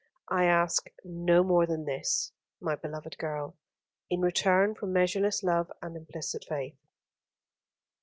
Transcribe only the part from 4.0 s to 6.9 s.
in return for measureless love and implicit faith."